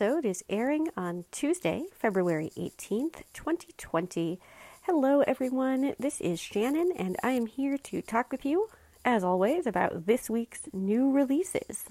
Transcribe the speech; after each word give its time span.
Episode 0.00 0.24
is 0.24 0.42
airing 0.48 0.88
on 0.96 1.26
Tuesday, 1.30 1.84
February 1.92 2.50
18th, 2.56 3.22
2020. 3.34 4.40
Hello, 4.84 5.20
everyone. 5.26 5.94
This 5.98 6.22
is 6.22 6.40
Shannon, 6.40 6.90
and 6.96 7.18
I 7.22 7.32
am 7.32 7.44
here 7.44 7.76
to 7.76 8.00
talk 8.00 8.32
with 8.32 8.46
you, 8.46 8.70
as 9.04 9.22
always, 9.22 9.66
about 9.66 10.06
this 10.06 10.30
week's 10.30 10.62
new 10.72 11.10
releases. 11.10 11.84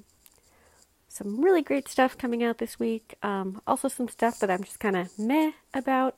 Some 1.08 1.40
really 1.44 1.62
great 1.62 1.88
stuff 1.88 2.18
coming 2.18 2.44
out 2.44 2.58
this 2.58 2.80
week. 2.80 3.14
Um, 3.22 3.62
also, 3.68 3.88
some 3.88 4.08
stuff 4.08 4.40
that 4.40 4.50
I'm 4.50 4.64
just 4.64 4.80
kind 4.80 4.98
of 4.98 5.20
meh 5.20 5.52
about. 5.72 6.16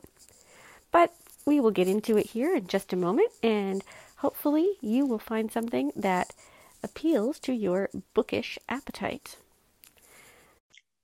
But 0.93 1.13
we 1.45 1.59
will 1.59 1.71
get 1.71 1.89
into 1.89 2.15
it 2.15 2.27
here 2.27 2.55
in 2.55 2.67
just 2.67 2.93
a 2.93 2.95
moment, 2.95 3.31
and 3.43 3.83
hopefully, 4.19 4.77
you 4.79 5.05
will 5.05 5.19
find 5.19 5.51
something 5.51 5.91
that 5.97 6.33
appeals 6.81 7.37
to 7.39 7.51
your 7.51 7.89
bookish 8.13 8.57
appetite. 8.69 9.35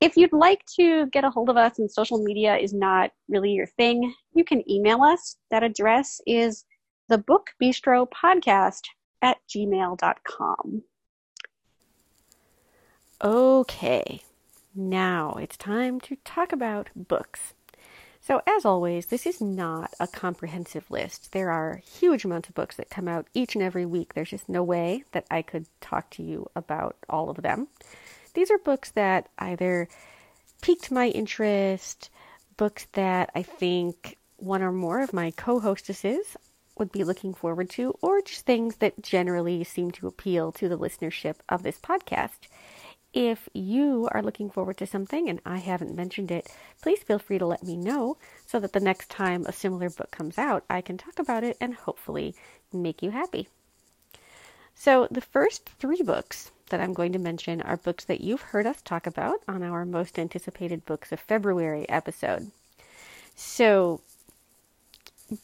If 0.00 0.16
you'd 0.16 0.32
like 0.32 0.64
to 0.76 1.06
get 1.08 1.24
a 1.24 1.30
hold 1.30 1.50
of 1.50 1.58
us 1.58 1.78
and 1.78 1.90
social 1.90 2.22
media 2.22 2.56
is 2.56 2.72
not 2.72 3.10
really 3.28 3.50
your 3.50 3.66
thing, 3.66 4.14
you 4.32 4.44
can 4.44 4.68
email 4.70 5.02
us. 5.02 5.36
That 5.50 5.62
address 5.62 6.22
is 6.26 6.64
the 7.10 7.18
Book 7.18 7.50
Bistro 7.62 8.08
Podcast 8.08 8.80
at 9.20 9.36
gmail.com. 9.54 10.82
Okay, 13.22 14.22
now 14.74 15.34
it's 15.38 15.58
time 15.58 16.00
to 16.00 16.16
talk 16.24 16.52
about 16.52 16.88
books. 16.96 17.52
So, 18.22 18.40
as 18.46 18.64
always, 18.64 19.06
this 19.06 19.26
is 19.26 19.40
not 19.40 19.92
a 20.00 20.06
comprehensive 20.06 20.90
list. 20.90 21.32
There 21.32 21.50
are 21.50 21.82
huge 21.84 22.24
amounts 22.24 22.48
of 22.48 22.54
books 22.54 22.76
that 22.76 22.88
come 22.88 23.08
out 23.08 23.26
each 23.34 23.54
and 23.54 23.62
every 23.62 23.84
week. 23.84 24.14
There's 24.14 24.30
just 24.30 24.48
no 24.48 24.62
way 24.62 25.04
that 25.12 25.26
I 25.30 25.42
could 25.42 25.66
talk 25.82 26.08
to 26.10 26.22
you 26.22 26.48
about 26.56 26.96
all 27.08 27.28
of 27.28 27.42
them. 27.42 27.68
These 28.34 28.50
are 28.50 28.58
books 28.58 28.90
that 28.92 29.28
either 29.38 29.88
piqued 30.62 30.90
my 30.90 31.08
interest, 31.08 32.10
books 32.56 32.86
that 32.92 33.30
I 33.34 33.42
think 33.42 34.18
one 34.36 34.62
or 34.62 34.72
more 34.72 35.00
of 35.00 35.12
my 35.12 35.30
co 35.32 35.60
hostesses 35.60 36.36
would 36.78 36.92
be 36.92 37.04
looking 37.04 37.34
forward 37.34 37.68
to, 37.70 37.96
or 38.00 38.22
just 38.22 38.46
things 38.46 38.76
that 38.76 39.02
generally 39.02 39.64
seem 39.64 39.90
to 39.90 40.06
appeal 40.06 40.50
to 40.52 40.68
the 40.68 40.78
listenership 40.78 41.36
of 41.48 41.62
this 41.62 41.78
podcast. 41.78 42.48
If 43.12 43.48
you 43.52 44.08
are 44.12 44.22
looking 44.22 44.50
forward 44.50 44.76
to 44.78 44.86
something 44.86 45.28
and 45.28 45.40
I 45.44 45.58
haven't 45.58 45.96
mentioned 45.96 46.30
it, 46.30 46.48
please 46.80 47.02
feel 47.02 47.18
free 47.18 47.38
to 47.38 47.46
let 47.46 47.64
me 47.64 47.76
know 47.76 48.16
so 48.46 48.60
that 48.60 48.72
the 48.72 48.80
next 48.80 49.10
time 49.10 49.44
a 49.44 49.52
similar 49.52 49.90
book 49.90 50.12
comes 50.12 50.38
out, 50.38 50.64
I 50.70 50.80
can 50.80 50.96
talk 50.96 51.18
about 51.18 51.42
it 51.42 51.56
and 51.60 51.74
hopefully 51.74 52.34
make 52.72 53.02
you 53.02 53.10
happy. 53.10 53.48
So, 54.74 55.08
the 55.10 55.20
first 55.20 55.68
three 55.80 56.02
books 56.02 56.52
that 56.70 56.80
I'm 56.80 56.94
going 56.94 57.12
to 57.12 57.18
mention 57.18 57.60
are 57.62 57.76
books 57.76 58.04
that 58.06 58.20
you've 58.20 58.40
heard 58.40 58.66
us 58.66 58.82
talk 58.82 59.06
about 59.06 59.40
on 59.46 59.62
our 59.62 59.84
most 59.84 60.18
anticipated 60.18 60.84
books 60.84 61.12
of 61.12 61.20
February 61.20 61.88
episode. 61.88 62.50
So, 63.36 64.00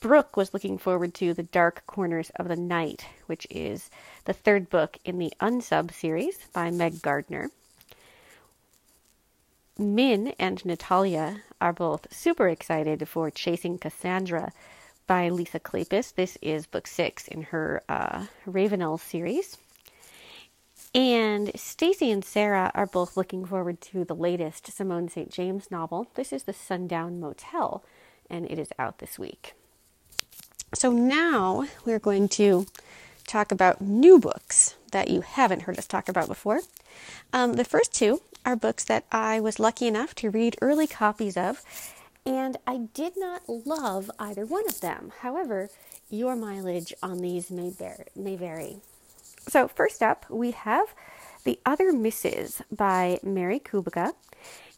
Brooke 0.00 0.36
was 0.36 0.52
looking 0.52 0.78
forward 0.78 1.14
to 1.14 1.32
The 1.32 1.44
Dark 1.44 1.84
Corners 1.86 2.30
of 2.36 2.48
the 2.48 2.56
Night, 2.56 3.06
which 3.26 3.46
is 3.50 3.90
the 4.24 4.32
third 4.32 4.68
book 4.68 4.98
in 5.04 5.18
the 5.18 5.32
Unsub 5.40 5.92
series 5.92 6.38
by 6.52 6.70
Meg 6.70 7.02
Gardiner. 7.02 7.50
Min 9.78 10.28
and 10.38 10.64
Natalia 10.64 11.42
are 11.60 11.72
both 11.72 12.12
super 12.12 12.48
excited 12.48 13.08
for 13.08 13.30
Chasing 13.30 13.78
Cassandra 13.78 14.52
by 15.06 15.28
Lisa 15.28 15.60
Kleypas. 15.60 16.14
This 16.14 16.36
is 16.42 16.66
book 16.66 16.86
six 16.86 17.28
in 17.28 17.42
her 17.42 17.82
uh, 17.88 18.26
Ravenel 18.46 18.98
series. 18.98 19.58
And 20.94 21.50
Stacy 21.54 22.10
and 22.10 22.24
Sarah 22.24 22.70
are 22.74 22.86
both 22.86 23.16
looking 23.16 23.44
forward 23.44 23.80
to 23.82 24.04
the 24.04 24.14
latest 24.14 24.72
Simone 24.72 25.08
St. 25.08 25.30
James 25.30 25.70
novel. 25.70 26.08
This 26.14 26.32
is 26.32 26.44
The 26.44 26.52
Sundown 26.52 27.20
Motel, 27.20 27.84
and 28.30 28.50
it 28.50 28.58
is 28.58 28.70
out 28.78 28.98
this 28.98 29.18
week. 29.18 29.54
So 30.74 30.90
now 30.90 31.66
we're 31.84 31.98
going 31.98 32.28
to 32.30 32.66
talk 33.26 33.52
about 33.52 33.80
new 33.80 34.18
books 34.18 34.76
that 34.92 35.08
you 35.08 35.20
haven't 35.20 35.62
heard 35.62 35.78
us 35.78 35.86
talk 35.86 36.08
about 36.08 36.28
before. 36.28 36.60
Um, 37.32 37.54
the 37.54 37.64
first 37.64 37.94
two 37.94 38.22
are 38.44 38.56
books 38.56 38.84
that 38.84 39.04
I 39.12 39.40
was 39.40 39.58
lucky 39.58 39.86
enough 39.86 40.14
to 40.16 40.30
read 40.30 40.56
early 40.62 40.86
copies 40.86 41.36
of, 41.36 41.62
and 42.24 42.56
I 42.66 42.88
did 42.94 43.14
not 43.16 43.42
love 43.48 44.10
either 44.18 44.46
one 44.46 44.66
of 44.68 44.80
them. 44.80 45.12
However, 45.20 45.68
your 46.08 46.36
mileage 46.36 46.94
on 47.02 47.18
these 47.18 47.50
may, 47.50 47.70
bear, 47.70 48.06
may 48.14 48.36
vary. 48.36 48.78
So, 49.48 49.68
first 49.68 50.02
up, 50.02 50.26
we 50.28 50.50
have 50.50 50.92
The 51.44 51.60
Other 51.64 51.92
Mrs. 51.92 52.62
by 52.68 53.20
Mary 53.22 53.60
Kubica, 53.60 54.12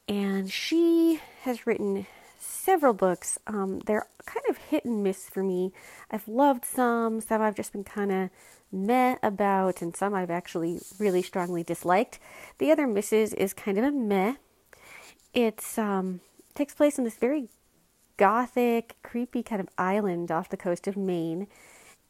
and 0.07 0.53
she 0.53 1.21
has 1.45 1.67
written 1.67 2.07
several 2.39 2.93
books. 2.93 3.39
Um, 3.47 3.81
they're 3.87 4.09
kind 4.27 4.45
of 4.51 4.59
hit 4.59 4.85
and 4.85 5.03
miss 5.03 5.27
for 5.27 5.43
me. 5.43 5.73
I've 6.11 6.29
loved 6.29 6.67
some, 6.67 7.23
some 7.23 7.41
I've 7.41 7.55
just 7.55 7.73
been 7.73 7.83
kind 7.83 8.13
of 8.13 8.31
meh 8.71 9.17
about, 9.23 9.81
and 9.81 9.97
some 9.97 10.13
I've 10.13 10.31
actually 10.31 10.81
really 10.99 11.23
strongly 11.23 11.63
disliked. 11.63 12.19
The 12.59 12.71
Other 12.71 12.87
Mrs. 12.87 13.33
is 13.33 13.55
kind 13.55 13.79
of 13.79 13.85
a 13.85 13.91
meh. 13.91 14.35
It's 15.33 15.79
um, 15.79 16.21
takes 16.55 16.75
place 16.75 16.99
in 16.99 17.05
this 17.05 17.17
very 17.17 17.49
gothic, 18.19 18.97
creepy 19.03 19.43
kind 19.43 19.63
of 19.63 19.69
island 19.79 20.31
off 20.31 20.51
the 20.51 20.59
coast 20.59 20.87
of 20.87 20.95
Maine, 20.95 21.47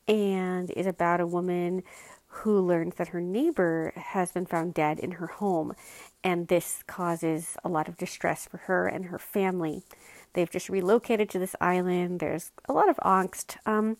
and 0.09 0.71
is 0.73 0.87
about 0.87 1.21
a 1.21 1.27
woman 1.27 1.85
who 2.29 2.61
learns 2.61 2.95
that 2.97 3.09
her 3.09 3.21
neighbor 3.21 3.93
has 3.97 4.33
been 4.33 4.47
found 4.47 4.75
dead 4.75 4.99
in 4.99 5.13
her 5.13 5.27
home, 5.27 5.75
and 6.23 6.49
this 6.49 6.83
causes 6.87 7.57
a 7.65 7.69
lot 7.69 7.89
of 7.89 7.97
distress 7.97 8.47
for 8.47 8.59
her 8.59 8.87
and 8.87 9.07
her 9.07 9.19
family. 9.19 9.83
They've 10.35 10.51
just 10.51 10.69
relocated 10.69 11.31
to 11.31 11.39
this 11.39 11.57
island. 11.61 12.21
There's 12.21 12.53
a 12.69 12.73
lot 12.73 12.89
of 12.89 12.97
angst. 12.99 13.57
Um, 13.67 13.97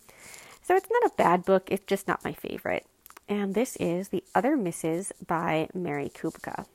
so 0.61 0.75
it's 0.75 0.89
not 0.89 1.11
a 1.11 1.15
bad 1.15 1.43
book, 1.43 1.67
it's 1.71 1.85
just 1.85 2.07
not 2.07 2.23
my 2.23 2.33
favorite. 2.33 2.85
And 3.27 3.55
this 3.55 3.75
is 3.77 4.09
The 4.09 4.23
Other 4.33 4.55
Mrs. 4.55 5.11
by 5.25 5.67
Mary 5.73 6.09
Kubica. 6.09 6.65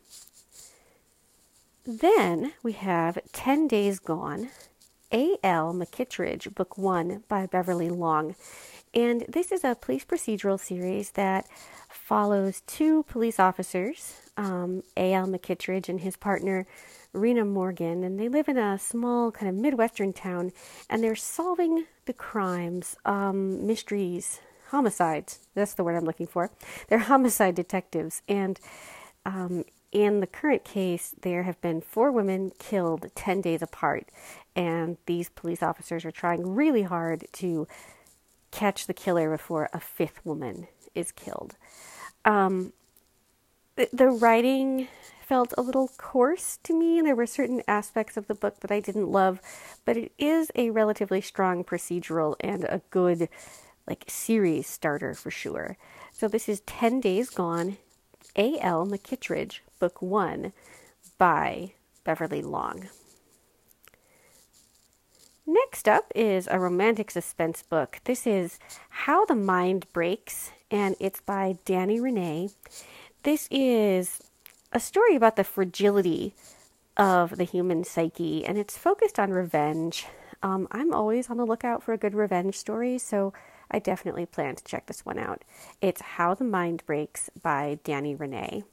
Then 1.86 2.52
we 2.62 2.72
have 2.72 3.18
10 3.32 3.68
Days 3.68 3.98
Gone, 3.98 4.48
A.L. 5.12 5.74
McKittrick, 5.74 6.54
Book 6.54 6.78
1 6.78 7.24
by 7.28 7.46
Beverly 7.46 7.90
Long. 7.90 8.34
And 8.94 9.24
this 9.28 9.50
is 9.50 9.64
a 9.64 9.74
police 9.74 10.04
procedural 10.04 10.58
series 10.58 11.10
that 11.12 11.48
follows 11.88 12.62
two 12.66 13.02
police 13.04 13.40
officers, 13.40 14.20
um, 14.36 14.84
A.L. 14.96 15.26
McKittrick 15.26 15.88
and 15.88 16.00
his 16.00 16.16
partner, 16.16 16.66
Rena 17.12 17.44
Morgan, 17.44 18.04
and 18.04 18.20
they 18.20 18.28
live 18.28 18.48
in 18.48 18.56
a 18.56 18.78
small 18.78 19.32
kind 19.32 19.48
of 19.48 19.56
Midwestern 19.56 20.12
town, 20.12 20.52
and 20.88 21.02
they're 21.02 21.16
solving 21.16 21.86
the 22.06 22.12
crimes, 22.12 22.96
um, 23.04 23.66
mysteries, 23.66 24.40
homicides. 24.68 25.40
That's 25.54 25.74
the 25.74 25.82
word 25.82 25.96
I'm 25.96 26.04
looking 26.04 26.28
for. 26.28 26.50
They're 26.88 26.98
homicide 27.10 27.56
detectives, 27.56 28.22
and 28.28 28.60
um, 29.26 29.64
in 29.90 30.20
the 30.20 30.26
current 30.26 30.64
case, 30.64 31.14
there 31.22 31.44
have 31.44 31.60
been 31.60 31.80
four 31.80 32.12
women 32.12 32.52
killed 32.60 33.10
10 33.16 33.40
days 33.40 33.62
apart, 33.62 34.08
and 34.54 34.98
these 35.06 35.30
police 35.30 35.64
officers 35.64 36.04
are 36.04 36.12
trying 36.12 36.54
really 36.54 36.82
hard 36.82 37.26
to 37.34 37.66
catch 38.54 38.86
the 38.86 38.94
killer 38.94 39.28
before 39.30 39.68
a 39.72 39.80
fifth 39.80 40.24
woman 40.24 40.68
is 40.94 41.10
killed. 41.10 41.56
Um, 42.24 42.72
the, 43.74 43.88
the 43.92 44.08
writing 44.08 44.86
felt 45.20 45.52
a 45.58 45.62
little 45.62 45.90
coarse 45.98 46.58
to 46.62 46.78
me, 46.78 47.00
there 47.00 47.16
were 47.16 47.26
certain 47.26 47.62
aspects 47.66 48.16
of 48.16 48.28
the 48.28 48.34
book 48.34 48.60
that 48.60 48.70
I 48.70 48.78
didn't 48.78 49.10
love, 49.10 49.40
but 49.84 49.96
it 49.96 50.12
is 50.18 50.52
a 50.54 50.70
relatively 50.70 51.20
strong 51.20 51.64
procedural 51.64 52.36
and 52.40 52.64
a 52.64 52.82
good 52.90 53.28
like 53.88 54.04
series 54.06 54.68
starter 54.68 55.14
for 55.14 55.30
sure. 55.30 55.76
So 56.12 56.28
this 56.28 56.48
is 56.48 56.60
10 56.60 57.00
Days 57.00 57.30
Gone, 57.30 57.78
A.L. 58.36 58.86
McKittrick, 58.86 59.60
book 59.80 60.00
1 60.00 60.52
by 61.18 61.72
Beverly 62.04 62.42
Long. 62.42 62.88
Next 65.46 65.88
up 65.88 66.10
is 66.14 66.48
a 66.50 66.58
romantic 66.58 67.10
suspense 67.10 67.62
book. 67.62 68.00
This 68.04 68.26
is 68.26 68.58
How 68.88 69.26
the 69.26 69.34
Mind 69.34 69.84
Breaks, 69.92 70.52
and 70.70 70.96
it's 70.98 71.20
by 71.20 71.58
Dani 71.66 72.00
René. 72.00 72.54
This 73.24 73.46
is 73.50 74.22
a 74.72 74.80
story 74.80 75.14
about 75.14 75.36
the 75.36 75.44
fragility 75.44 76.32
of 76.96 77.36
the 77.36 77.44
human 77.44 77.84
psyche, 77.84 78.46
and 78.46 78.56
it's 78.56 78.78
focused 78.78 79.18
on 79.18 79.32
revenge. 79.32 80.06
Um, 80.42 80.66
I'm 80.70 80.94
always 80.94 81.28
on 81.28 81.36
the 81.36 81.44
lookout 81.44 81.82
for 81.82 81.92
a 81.92 81.98
good 81.98 82.14
revenge 82.14 82.56
story, 82.56 82.96
so 82.96 83.34
I 83.70 83.80
definitely 83.80 84.24
plan 84.24 84.56
to 84.56 84.64
check 84.64 84.86
this 84.86 85.04
one 85.04 85.18
out. 85.18 85.42
It's 85.82 86.00
How 86.00 86.32
the 86.32 86.44
Mind 86.44 86.82
Breaks 86.86 87.28
by 87.42 87.80
Dani 87.84 88.16
René. 88.16 88.64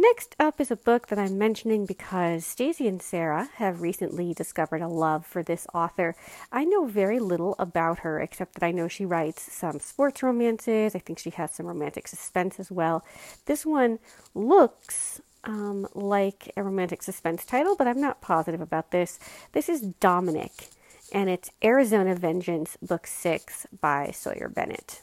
Next 0.00 0.36
up 0.38 0.60
is 0.60 0.70
a 0.70 0.76
book 0.76 1.08
that 1.08 1.18
I'm 1.18 1.38
mentioning 1.38 1.84
because 1.84 2.46
Stacy 2.46 2.86
and 2.86 3.02
Sarah 3.02 3.48
have 3.56 3.82
recently 3.82 4.32
discovered 4.32 4.80
a 4.80 4.86
love 4.86 5.26
for 5.26 5.42
this 5.42 5.66
author. 5.74 6.14
I 6.52 6.64
know 6.64 6.86
very 6.86 7.18
little 7.18 7.56
about 7.58 7.98
her 8.00 8.20
except 8.20 8.54
that 8.54 8.62
I 8.62 8.70
know 8.70 8.86
she 8.86 9.04
writes 9.04 9.52
some 9.52 9.80
sports 9.80 10.22
romances. 10.22 10.94
I 10.94 11.00
think 11.00 11.18
she 11.18 11.30
has 11.30 11.52
some 11.52 11.66
romantic 11.66 12.06
suspense 12.06 12.60
as 12.60 12.70
well. 12.70 13.04
This 13.46 13.66
one 13.66 13.98
looks 14.36 15.20
um, 15.42 15.88
like 15.94 16.52
a 16.56 16.62
romantic 16.62 17.02
suspense 17.02 17.44
title, 17.44 17.74
but 17.74 17.88
I'm 17.88 18.00
not 18.00 18.20
positive 18.20 18.60
about 18.60 18.92
this. 18.92 19.18
This 19.50 19.68
is 19.68 19.80
Dominic, 19.80 20.68
and 21.12 21.28
it's 21.28 21.50
Arizona 21.64 22.14
Vengeance, 22.14 22.76
Book 22.80 23.08
6 23.08 23.66
by 23.80 24.12
Sawyer 24.12 24.48
Bennett. 24.48 25.02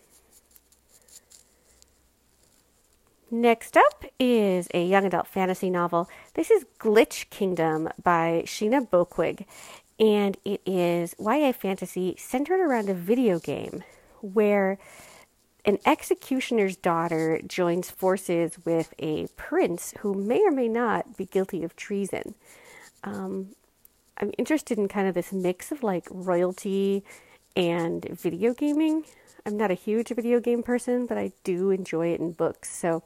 Next 3.31 3.75
up 3.75 4.05
is 4.19 4.67
a 4.71 4.85
young 4.85 5.05
adult 5.05 5.25
fantasy 5.25 5.71
novel. 5.71 6.07
This 6.35 6.51
is 6.51 6.63
Glitch 6.79 7.27
Kingdom 7.31 7.89
by 8.03 8.43
Sheena 8.45 8.87
Boekweg, 8.87 9.45
and 9.99 10.37
it 10.45 10.61
is 10.63 11.15
YA 11.17 11.51
fantasy 11.51 12.15
centered 12.19 12.59
around 12.59 12.87
a 12.87 12.93
video 12.93 13.39
game 13.39 13.83
where 14.21 14.77
an 15.65 15.79
executioner's 15.87 16.75
daughter 16.75 17.41
joins 17.47 17.89
forces 17.89 18.59
with 18.63 18.93
a 18.99 19.25
prince 19.35 19.95
who 20.01 20.13
may 20.13 20.43
or 20.43 20.51
may 20.51 20.67
not 20.67 21.17
be 21.17 21.25
guilty 21.25 21.63
of 21.63 21.75
treason. 21.75 22.35
Um, 23.03 23.55
I'm 24.17 24.33
interested 24.37 24.77
in 24.77 24.87
kind 24.87 25.07
of 25.07 25.15
this 25.15 25.33
mix 25.33 25.71
of 25.71 25.81
like 25.81 26.07
royalty 26.11 27.03
and 27.55 28.05
video 28.05 28.53
gaming. 28.53 29.03
I'm 29.47 29.57
not 29.57 29.69
a 29.69 29.75
huge 29.75 30.09
video 30.09 30.39
game 30.39 30.63
person, 30.63 31.05
but 31.05 31.19
I 31.19 31.31
do 31.43 31.69
enjoy 31.69 32.07
it 32.07 32.19
in 32.19 32.31
books. 32.31 32.75
So 32.75 33.03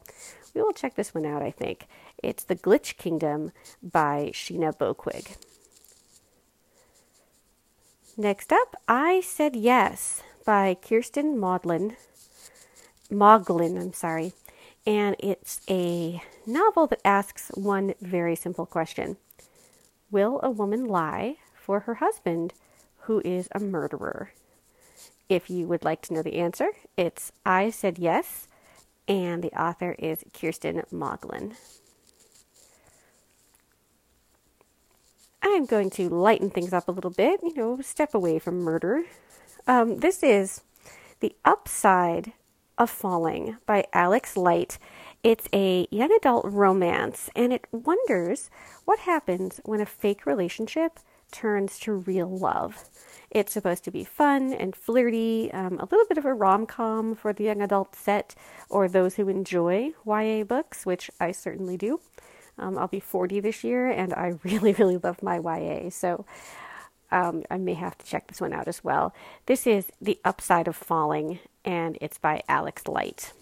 we 0.53 0.61
will 0.61 0.71
check 0.71 0.95
this 0.95 1.13
one 1.13 1.25
out, 1.25 1.41
I 1.41 1.51
think. 1.51 1.85
It's 2.23 2.45
The 2.45 2.55
Glitch 2.55 2.95
Kingdom 2.95 3.51
by 3.83 4.31
Sheena 4.33 4.73
Boekweg. 4.77 5.35
Next 8.15 8.53
up, 8.53 8.75
I 8.87 9.19
Said 9.19 9.57
Yes 9.57 10.23
by 10.45 10.77
Kirsten 10.81 11.37
Maudlin. 11.37 11.97
Moglin, 13.11 13.79
I'm 13.79 13.93
sorry. 13.93 14.31
And 14.85 15.17
it's 15.19 15.59
a 15.69 16.21
novel 16.45 16.87
that 16.87 17.01
asks 17.03 17.51
one 17.55 17.95
very 18.01 18.37
simple 18.37 18.65
question 18.65 19.17
Will 20.09 20.39
a 20.41 20.49
woman 20.49 20.85
lie 20.85 21.35
for 21.53 21.81
her 21.81 21.95
husband 21.95 22.53
who 23.01 23.21
is 23.25 23.49
a 23.51 23.59
murderer? 23.59 24.31
If 25.29 25.47
you 25.47 25.67
would 25.67 25.85
like 25.85 26.01
to 26.03 26.13
know 26.13 26.23
the 26.23 26.37
answer, 26.37 26.71
it's 26.97 27.31
I 27.45 27.69
Said 27.69 27.99
Yes, 27.99 28.47
and 29.07 29.43
the 29.43 29.51
author 29.51 29.95
is 29.99 30.25
Kirsten 30.33 30.81
Moglin. 30.91 31.55
I'm 35.43 35.67
going 35.67 35.91
to 35.91 36.09
lighten 36.09 36.49
things 36.49 36.73
up 36.73 36.87
a 36.87 36.91
little 36.91 37.11
bit, 37.11 37.41
you 37.43 37.53
know, 37.53 37.79
step 37.81 38.15
away 38.15 38.39
from 38.39 38.61
murder. 38.61 39.03
Um, 39.67 39.99
this 39.99 40.23
is 40.23 40.61
The 41.19 41.35
Upside 41.45 42.33
of 42.79 42.89
Falling 42.89 43.57
by 43.67 43.85
Alex 43.93 44.35
Light. 44.35 44.79
It's 45.23 45.47
a 45.53 45.87
young 45.91 46.11
adult 46.11 46.45
romance, 46.45 47.29
and 47.35 47.53
it 47.53 47.67
wonders 47.71 48.49
what 48.85 48.99
happens 48.99 49.61
when 49.63 49.79
a 49.79 49.85
fake 49.85 50.25
relationship 50.25 50.99
turns 51.31 51.79
to 51.79 51.93
real 51.93 52.29
love. 52.29 52.89
It's 53.31 53.53
supposed 53.53 53.83
to 53.83 53.91
be 53.91 54.03
fun 54.03 54.53
and 54.53 54.75
flirty, 54.75 55.51
um, 55.53 55.79
a 55.79 55.85
little 55.85 56.05
bit 56.07 56.17
of 56.17 56.25
a 56.25 56.33
rom 56.33 56.65
com 56.65 57.15
for 57.15 57.31
the 57.31 57.43
young 57.43 57.61
adult 57.61 57.95
set 57.95 58.35
or 58.69 58.87
those 58.87 59.15
who 59.15 59.29
enjoy 59.29 59.91
YA 60.05 60.43
books, 60.43 60.85
which 60.85 61.11
I 61.19 61.31
certainly 61.31 61.77
do. 61.77 61.99
Um, 62.57 62.77
I'll 62.77 62.87
be 62.87 62.99
40 62.99 63.39
this 63.39 63.63
year 63.63 63.89
and 63.89 64.13
I 64.13 64.33
really, 64.43 64.73
really 64.73 64.97
love 64.97 65.21
my 65.21 65.37
YA, 65.37 65.89
so 65.89 66.25
um, 67.11 67.43
I 67.49 67.57
may 67.57 67.73
have 67.73 67.97
to 67.97 68.05
check 68.05 68.27
this 68.27 68.41
one 68.41 68.53
out 68.53 68.67
as 68.67 68.83
well. 68.83 69.13
This 69.45 69.65
is 69.67 69.91
The 70.01 70.19
Upside 70.25 70.67
of 70.67 70.75
Falling 70.75 71.39
and 71.63 71.97
it's 72.01 72.17
by 72.17 72.43
Alex 72.47 72.87
Light. 72.87 73.33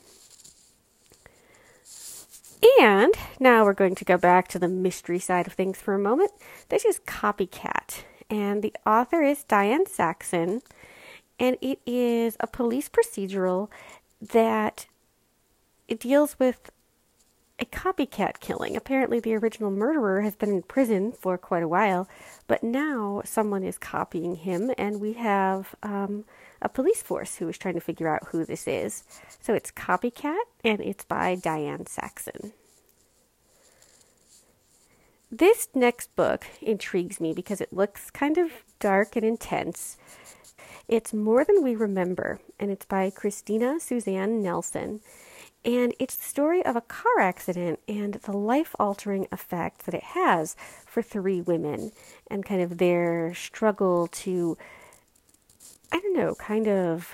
And 2.82 3.14
now 3.40 3.64
we're 3.64 3.74
going 3.74 3.96
to 3.96 4.06
go 4.06 4.18
back 4.18 4.48
to 4.50 4.60
the 4.60 4.68
mystery 4.68 5.20
side 5.20 5.48
of 5.48 5.54
things 5.54 5.78
for 5.78 5.94
a 5.94 6.00
moment. 6.00 6.32
This 6.70 6.86
is 6.86 7.00
Copycat, 7.00 8.04
and 8.30 8.64
the 8.64 8.74
author 8.86 9.22
is 9.22 9.44
Diane 9.44 9.86
Saxon, 9.86 10.62
and 11.40 11.58
it 11.62 11.80
is 11.86 12.36
a 12.40 12.48
police 12.48 12.90
procedural 12.90 13.70
that 14.22 14.88
it 15.88 16.00
deals 16.00 16.38
with 16.40 16.72
a 17.60 17.66
copycat 17.66 18.40
killing. 18.40 18.76
Apparently, 18.76 19.20
the 19.20 19.36
original 19.36 19.72
murderer 19.72 20.22
has 20.22 20.36
been 20.36 20.50
in 20.50 20.62
prison 20.62 21.12
for 21.12 21.38
quite 21.38 21.64
a 21.64 21.68
while, 21.68 22.08
but 22.46 22.64
now 22.64 23.22
someone 23.26 23.64
is 23.64 23.78
copying 23.78 24.36
him, 24.36 24.72
and 24.78 25.02
we 25.02 25.14
have 25.14 25.76
um, 25.82 26.26
a 26.62 26.70
police 26.70 27.02
force 27.02 27.38
who 27.38 27.48
is 27.48 27.58
trying 27.58 27.74
to 27.74 27.82
figure 27.82 28.08
out 28.08 28.28
who 28.28 28.46
this 28.46 28.68
is. 28.68 29.04
So 29.42 29.54
it's 29.54 29.72
Copycat, 29.72 30.44
and 30.64 30.80
it's 30.82 31.04
by 31.04 31.36
Diane 31.36 31.88
Saxon. 31.88 32.54
This 35.32 35.68
next 35.74 36.16
book 36.16 36.46
intrigues 36.62 37.20
me 37.20 37.34
because 37.34 37.60
it 37.60 37.74
looks 37.74 38.12
kind 38.12 38.38
of 38.38 38.52
dark 38.80 39.16
and 39.16 39.26
intense. 39.26 39.98
It's 40.88 41.14
More 41.14 41.44
Than 41.44 41.64
We 41.64 41.76
Remember, 41.76 42.40
and 42.60 42.72
it's 42.72 42.86
by 42.86 43.10
Christina 43.10 43.80
Suzanne 43.80 44.42
Nelson. 44.42 45.02
And 45.68 45.94
it's 46.00 46.16
the 46.16 46.24
story 46.24 46.66
of 46.66 46.78
a 46.78 46.82
car 46.82 47.20
accident 47.20 47.82
and 47.90 48.14
the 48.14 48.32
life 48.32 48.74
altering 48.80 49.28
effect 49.34 49.86
that 49.86 49.94
it 49.94 50.04
has 50.04 50.56
for 50.86 51.02
three 51.02 51.42
women 51.42 51.92
and 52.32 52.46
kind 52.46 52.62
of 52.62 52.78
their 52.78 53.34
struggle 53.36 54.08
to, 54.08 54.58
I 55.92 56.00
don't 56.00 56.16
know, 56.16 56.36
kind 56.36 56.70
of 56.70 57.14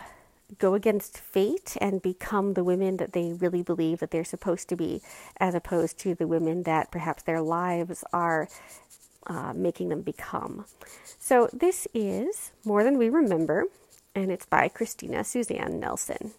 go 0.60 0.76
against 0.76 1.18
fate 1.18 1.76
and 1.82 2.00
become 2.04 2.54
the 2.54 2.64
women 2.64 2.98
that 2.98 3.14
they 3.14 3.34
really 3.34 3.64
believe 3.64 3.98
that 4.00 4.12
they're 4.12 4.24
supposed 4.24 4.70
to 4.70 4.76
be, 4.76 5.02
as 5.38 5.56
opposed 5.56 5.98
to 6.02 6.14
the 6.14 6.28
women 6.28 6.62
that 6.62 6.92
perhaps 6.92 7.24
their 7.24 7.42
lives 7.42 8.04
are 8.14 8.48
uh, 9.26 9.54
making 9.56 9.90
them 9.90 10.04
become. 10.04 10.66
So, 11.18 11.50
this 11.52 11.88
is 11.92 12.52
More 12.64 12.84
Than 12.84 13.00
We 13.00 13.10
Remember, 13.10 13.66
and 14.14 14.32
it's 14.32 14.46
by 14.46 14.68
Christina 14.68 15.24
Suzanne 15.24 15.80
Nelson. 15.80 16.34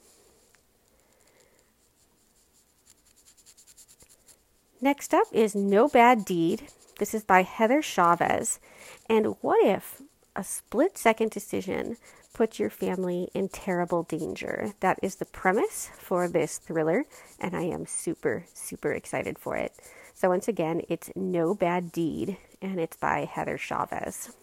Next 4.85 5.14
up 5.14 5.29
is 5.33 5.55
No 5.55 5.88
Bad 5.88 6.26
Deed. 6.26 6.64
This 6.99 7.14
is 7.14 7.25
by 7.25 7.41
Heather 7.41 7.81
Chavez. 7.81 8.61
And 9.09 9.35
what 9.41 9.64
if 9.64 10.03
a 10.37 10.45
split 10.45 10.99
second 10.99 11.31
decision 11.31 11.97
puts 12.35 12.59
your 12.59 12.69
family 12.69 13.31
in 13.33 13.49
terrible 13.49 14.03
danger. 14.03 14.75
That 14.81 14.99
is 15.00 15.14
the 15.14 15.25
premise 15.25 15.88
for 15.97 16.29
this 16.29 16.59
thriller, 16.59 17.07
and 17.41 17.57
I 17.57 17.62
am 17.62 17.87
super, 17.87 18.45
super 18.53 18.93
excited 18.93 19.38
for 19.38 19.57
it. 19.57 19.73
So, 20.12 20.29
once 20.29 20.49
again, 20.49 20.83
it's 20.91 21.11
No 21.17 21.55
Bad 21.55 21.91
Deed, 21.91 22.37
and 22.61 22.79
it's 22.79 22.99
by 22.99 23.25
Heather 23.25 23.57
Chavez. 23.57 24.37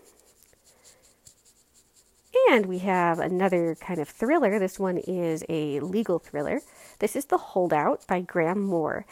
And 2.49 2.65
we 2.65 2.79
have 2.79 3.19
another 3.19 3.75
kind 3.79 3.99
of 3.99 4.09
thriller. 4.09 4.57
This 4.57 4.79
one 4.79 4.97
is 4.97 5.45
a 5.49 5.81
legal 5.81 6.17
thriller. 6.17 6.61
This 6.97 7.15
is 7.15 7.25
The 7.25 7.37
Holdout 7.37 8.07
by 8.07 8.21
Graham 8.21 8.63
Moore. 8.63 9.05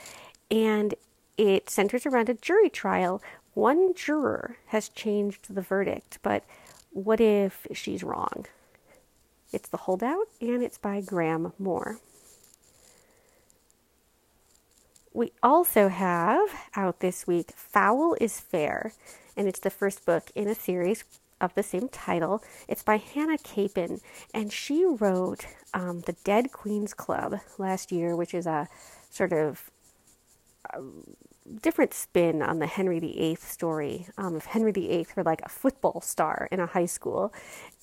And 0.50 0.96
it 1.40 1.70
centers 1.70 2.06
around 2.06 2.28
a 2.28 2.34
jury 2.34 2.70
trial. 2.70 3.22
One 3.54 3.94
juror 3.94 4.58
has 4.68 4.90
changed 4.90 5.56
the 5.56 5.62
verdict, 5.62 6.20
but 6.22 6.44
what 6.92 7.22
if 7.22 7.66
she's 7.72 8.04
wrong? 8.04 8.46
It's 9.54 9.70
The 9.70 9.78
Holdout, 9.78 10.28
and 10.42 10.62
it's 10.62 10.78
by 10.78 11.00
Graham 11.00 11.54
Moore. 11.58 12.00
We 15.14 15.32
also 15.42 15.88
have 15.88 16.50
out 16.76 17.00
this 17.00 17.26
week 17.26 17.52
Foul 17.56 18.18
is 18.20 18.42
Fair, 18.42 18.92
and 19.38 19.48
it's 19.48 19.62
the 19.62 19.70
first 19.70 20.06
book 20.06 20.32
in 20.36 20.50
a 20.50 20.56
series 20.56 21.06
of 21.40 21.56
the 21.56 21.64
same 21.64 21.88
title. 21.88 22.44
It's 22.68 22.84
by 22.84 22.98
Hannah 22.98 23.38
Capin, 23.38 24.02
and 24.34 24.52
she 24.52 24.86
wrote 24.86 25.46
um, 25.74 26.02
The 26.02 26.18
Dead 26.26 26.52
Queens 26.52 26.94
Club 26.94 27.40
last 27.58 27.94
year, 27.94 28.14
which 28.18 28.34
is 28.34 28.46
a 28.46 28.68
sort 29.10 29.32
of 29.32 29.72
um, 30.74 31.16
different 31.62 31.94
spin 31.94 32.42
on 32.42 32.60
the 32.60 32.68
Henry 32.68 33.00
VIII 33.00 33.36
story. 33.36 34.08
Um, 34.18 34.36
if 34.36 34.46
Henry 34.46 34.72
VIII 34.72 35.08
were 35.16 35.24
like 35.24 35.42
a 35.44 35.50
football 35.50 36.02
star 36.02 36.48
in 36.52 36.60
a 36.60 36.66
high 36.66 36.86
school, 36.86 37.34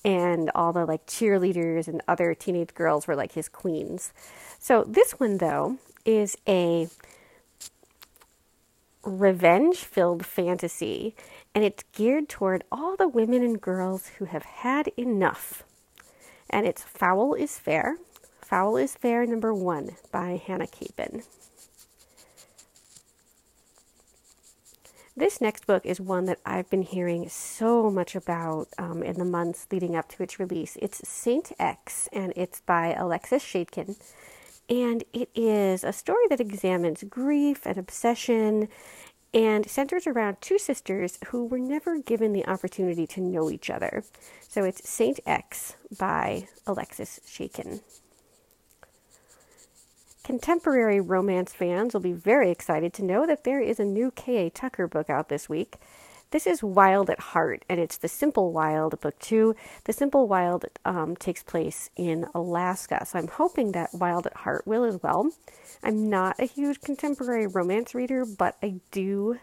and 0.03 0.49
all 0.55 0.73
the 0.73 0.85
like 0.85 1.05
cheerleaders 1.05 1.87
and 1.87 2.01
other 2.07 2.33
teenage 2.33 2.73
girls 2.73 3.07
were 3.07 3.15
like 3.15 3.33
his 3.33 3.49
queens. 3.49 4.13
So 4.59 4.83
this 4.87 5.13
one 5.13 5.37
though 5.37 5.77
is 6.05 6.37
a 6.47 6.87
revenge 9.03 9.77
filled 9.77 10.25
fantasy 10.25 11.15
and 11.55 11.63
it's 11.63 11.83
geared 11.93 12.29
toward 12.29 12.63
all 12.71 12.95
the 12.95 13.07
women 13.07 13.41
and 13.43 13.59
girls 13.59 14.07
who 14.17 14.25
have 14.25 14.43
had 14.43 14.89
enough. 14.97 15.63
And 16.49 16.65
it's 16.65 16.83
Foul 16.83 17.33
is 17.33 17.57
Fair. 17.57 17.97
Foul 18.41 18.77
is 18.77 18.95
Fair 18.95 19.25
number 19.25 19.53
one 19.53 19.91
by 20.11 20.41
Hannah 20.45 20.67
Capin. 20.67 21.23
This 25.17 25.41
next 25.41 25.65
book 25.65 25.83
is 25.83 25.99
one 25.99 26.25
that 26.25 26.37
I've 26.45 26.69
been 26.69 26.83
hearing 26.83 27.27
so 27.27 27.89
much 27.89 28.15
about 28.15 28.67
um, 28.77 29.01
in 29.01 29.17
the 29.17 29.25
months 29.25 29.65
leading 29.71 29.95
up 29.95 30.07
to 30.09 30.21
its 30.21 30.39
release. 30.39 30.77
It's 30.79 31.09
Saint 31.09 31.51
X, 31.57 32.07
and 32.13 32.31
it's 32.35 32.61
by 32.61 32.93
Alexis 32.93 33.43
Schaitkin. 33.43 33.99
And 34.69 35.03
it 35.13 35.29
is 35.33 35.83
a 35.83 35.91
story 35.91 36.27
that 36.29 36.39
examines 36.39 37.03
grief 37.09 37.65
and 37.65 37.79
obsession 37.79 38.67
and 39.33 39.67
centers 39.67 40.05
around 40.05 40.37
two 40.39 40.59
sisters 40.59 41.17
who 41.29 41.45
were 41.45 41.57
never 41.57 41.97
given 41.97 42.31
the 42.31 42.45
opportunity 42.45 43.07
to 43.07 43.19
know 43.19 43.49
each 43.49 43.71
other. 43.71 44.03
So 44.47 44.65
it's 44.65 44.87
Saint 44.87 45.19
X 45.25 45.77
by 45.97 46.47
Alexis 46.67 47.21
Schaitkin. 47.25 47.81
Contemporary 50.27 50.99
romance 50.99 51.53
fans 51.53 51.93
will 51.93 52.01
be 52.01 52.11
very 52.11 52.51
excited 52.51 52.91
to 52.91 53.01
know 53.01 53.25
that 53.25 53.45
there 53.45 53.61
is 53.61 53.79
a 53.79 53.85
new 53.85 54.11
K.A. 54.11 54.49
Tucker 54.49 54.85
book 54.85 55.09
out 55.09 55.29
this 55.29 55.47
week. 55.47 55.77
This 56.31 56.45
is 56.45 56.61
Wild 56.61 57.09
at 57.09 57.31
Heart, 57.31 57.63
and 57.69 57.79
it's 57.79 57.95
The 57.95 58.09
Simple 58.09 58.51
Wild, 58.51 58.99
book 58.99 59.17
two. 59.19 59.55
The 59.85 59.93
Simple 59.93 60.27
Wild 60.27 60.65
um, 60.83 61.15
takes 61.15 61.43
place 61.43 61.89
in 61.95 62.25
Alaska, 62.35 63.05
so 63.05 63.17
I'm 63.17 63.29
hoping 63.29 63.71
that 63.71 63.93
Wild 63.93 64.27
at 64.27 64.35
Heart 64.35 64.67
will 64.67 64.83
as 64.83 65.01
well. 65.01 65.31
I'm 65.81 66.09
not 66.09 66.35
a 66.39 66.45
huge 66.45 66.81
contemporary 66.81 67.47
romance 67.47 67.95
reader, 67.95 68.25
but 68.25 68.57
I 68.61 68.81
do 68.91 69.39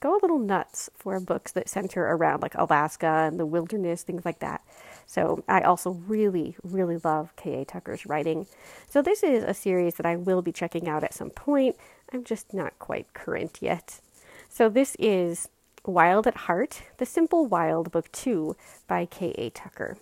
go 0.00 0.18
a 0.18 0.20
little 0.20 0.38
nuts 0.38 0.90
for 0.94 1.18
books 1.18 1.52
that 1.52 1.70
center 1.70 2.02
around 2.02 2.42
like 2.42 2.54
Alaska 2.56 3.24
and 3.26 3.40
the 3.40 3.46
wilderness, 3.46 4.02
things 4.02 4.26
like 4.26 4.40
that. 4.40 4.60
So 5.06 5.44
I 5.48 5.60
also 5.60 5.90
really, 5.90 6.56
really 6.62 6.98
love 7.04 7.34
K.A. 7.36 7.64
Tucker's 7.64 8.06
writing. 8.06 8.46
So 8.88 9.00
this 9.00 9.22
is 9.22 9.44
a 9.44 9.54
series 9.54 9.94
that 9.94 10.06
I 10.06 10.16
will 10.16 10.42
be 10.42 10.52
checking 10.52 10.88
out 10.88 11.04
at 11.04 11.14
some 11.14 11.30
point. 11.30 11.76
I'm 12.12 12.24
just 12.24 12.52
not 12.52 12.78
quite 12.78 13.14
current 13.14 13.58
yet. 13.60 14.00
So 14.48 14.68
this 14.68 14.96
is 14.98 15.48
Wild 15.84 16.26
at 16.26 16.36
Heart, 16.36 16.82
The 16.98 17.06
Simple 17.06 17.46
Wild, 17.46 17.92
Book 17.92 18.10
2 18.12 18.56
by 18.88 19.06
K.A. 19.06 19.50
Tucker. 19.50 19.96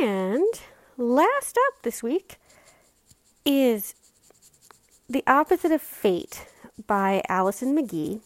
And 0.00 0.60
last 0.96 1.56
up 1.68 1.82
this 1.82 2.02
week 2.02 2.36
is 3.44 3.94
The 5.08 5.22
Opposite 5.26 5.70
of 5.70 5.80
Fate 5.80 6.46
by 6.86 7.22
Alison 7.28 7.76
McGhee. 7.76 8.20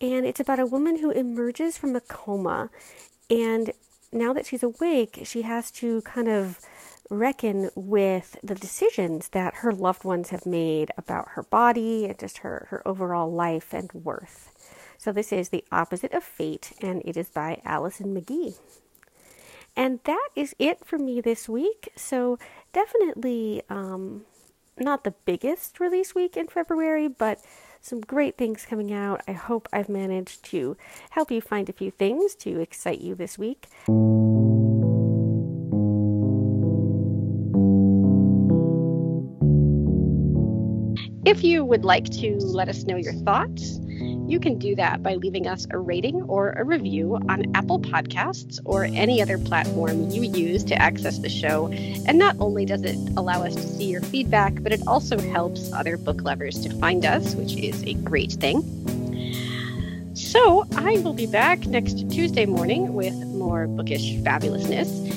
And 0.00 0.24
it's 0.24 0.40
about 0.40 0.58
a 0.58 0.66
woman 0.66 1.00
who 1.00 1.10
emerges 1.10 1.76
from 1.76 1.94
a 1.94 2.00
coma 2.00 2.70
and 3.30 3.72
now 4.12 4.32
that 4.32 4.46
she's 4.46 4.62
awake, 4.62 5.20
she 5.24 5.42
has 5.42 5.70
to 5.72 6.02
kind 6.02 6.28
of 6.28 6.58
reckon 7.08 7.70
with 7.74 8.36
the 8.42 8.54
decisions 8.54 9.30
that 9.30 9.56
her 9.56 9.72
loved 9.72 10.04
ones 10.04 10.30
have 10.30 10.46
made 10.46 10.90
about 10.96 11.30
her 11.30 11.42
body 11.42 12.06
and 12.06 12.18
just 12.18 12.38
her, 12.38 12.66
her 12.70 12.86
overall 12.86 13.32
life 13.32 13.72
and 13.72 13.92
worth. 13.92 14.52
So, 14.98 15.12
this 15.12 15.32
is 15.32 15.48
The 15.48 15.64
Opposite 15.72 16.12
of 16.12 16.22
Fate, 16.22 16.72
and 16.82 17.02
it 17.04 17.16
is 17.16 17.30
by 17.30 17.62
Alison 17.64 18.14
McGhee. 18.14 18.58
And 19.76 20.00
that 20.04 20.28
is 20.36 20.54
it 20.58 20.84
for 20.84 20.98
me 20.98 21.20
this 21.20 21.48
week. 21.48 21.90
So, 21.96 22.38
definitely 22.72 23.62
um, 23.70 24.26
not 24.78 25.04
the 25.04 25.14
biggest 25.24 25.80
release 25.80 26.14
week 26.14 26.36
in 26.36 26.48
February, 26.48 27.08
but 27.08 27.40
some 27.80 28.00
great 28.00 28.36
things 28.36 28.66
coming 28.66 28.92
out. 28.92 29.22
I 29.26 29.32
hope 29.32 29.68
I've 29.72 29.88
managed 29.88 30.44
to 30.46 30.76
help 31.10 31.30
you 31.30 31.40
find 31.40 31.68
a 31.68 31.72
few 31.72 31.90
things 31.90 32.34
to 32.36 32.60
excite 32.60 33.00
you 33.00 33.14
this 33.14 33.38
week. 33.38 33.66
If 41.26 41.44
you 41.44 41.64
would 41.64 41.84
like 41.84 42.06
to 42.10 42.36
let 42.38 42.68
us 42.68 42.84
know 42.84 42.96
your 42.96 43.12
thoughts, 43.12 43.78
you 44.00 44.40
can 44.40 44.58
do 44.58 44.74
that 44.76 45.02
by 45.02 45.14
leaving 45.14 45.46
us 45.46 45.66
a 45.70 45.78
rating 45.78 46.22
or 46.22 46.50
a 46.52 46.64
review 46.64 47.16
on 47.28 47.54
Apple 47.54 47.80
Podcasts 47.80 48.58
or 48.64 48.84
any 48.84 49.20
other 49.20 49.38
platform 49.38 50.10
you 50.10 50.22
use 50.22 50.64
to 50.64 50.74
access 50.74 51.18
the 51.18 51.28
show. 51.28 51.68
And 52.06 52.18
not 52.18 52.36
only 52.38 52.64
does 52.64 52.82
it 52.82 52.96
allow 53.16 53.42
us 53.42 53.54
to 53.54 53.62
see 53.62 53.86
your 53.86 54.02
feedback, 54.02 54.62
but 54.62 54.72
it 54.72 54.80
also 54.86 55.18
helps 55.18 55.72
other 55.72 55.96
book 55.96 56.22
lovers 56.22 56.60
to 56.60 56.70
find 56.78 57.04
us, 57.04 57.34
which 57.34 57.56
is 57.56 57.82
a 57.84 57.94
great 57.94 58.32
thing. 58.32 58.62
So 60.14 60.66
I 60.76 60.98
will 60.98 61.14
be 61.14 61.26
back 61.26 61.66
next 61.66 62.10
Tuesday 62.10 62.46
morning 62.46 62.94
with 62.94 63.14
more 63.14 63.66
bookish 63.66 64.14
fabulousness. 64.16 65.10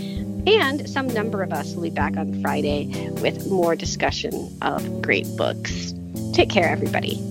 And 0.47 0.89
some 0.89 1.07
number 1.07 1.41
of 1.41 1.53
us 1.53 1.73
will 1.75 1.83
be 1.83 1.89
back 1.89 2.17
on 2.17 2.41
Friday 2.41 3.09
with 3.21 3.49
more 3.49 3.75
discussion 3.75 4.57
of 4.61 5.01
great 5.01 5.27
books. 5.37 5.93
Take 6.33 6.49
care, 6.49 6.67
everybody. 6.67 7.21